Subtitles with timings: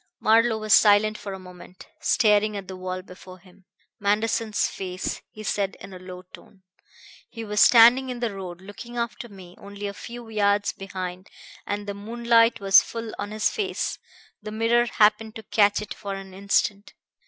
[0.19, 3.65] Marlowe was silent for a moment, staring at the wall before him.
[3.99, 6.63] "Manderson's face," he said in a low tone.
[7.29, 11.29] "He was standing in the road, looking after me, only a few yards behind,
[11.67, 13.99] and the moonlight was full on his face.
[14.41, 16.93] The mirror happened to catch it for an instant.